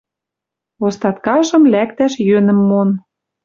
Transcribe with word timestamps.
Остаткажым 0.85 1.63
лӓктӓш 1.73 2.13
йӧнӹм 2.27 2.59
мон. 2.69 2.89